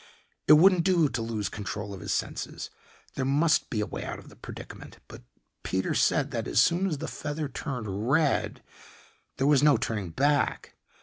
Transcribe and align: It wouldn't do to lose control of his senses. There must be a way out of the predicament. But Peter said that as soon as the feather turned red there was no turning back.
It 0.47 0.53
wouldn't 0.53 0.83
do 0.83 1.09
to 1.09 1.21
lose 1.21 1.47
control 1.47 1.93
of 1.93 1.99
his 1.99 2.11
senses. 2.11 2.71
There 3.13 3.23
must 3.23 3.69
be 3.69 3.81
a 3.81 3.85
way 3.85 4.03
out 4.03 4.17
of 4.17 4.29
the 4.29 4.35
predicament. 4.35 4.97
But 5.07 5.21
Peter 5.61 5.93
said 5.93 6.31
that 6.31 6.47
as 6.47 6.59
soon 6.59 6.87
as 6.87 6.97
the 6.97 7.07
feather 7.07 7.47
turned 7.47 8.09
red 8.09 8.63
there 9.37 9.45
was 9.45 9.61
no 9.61 9.77
turning 9.77 10.09
back. 10.09 10.73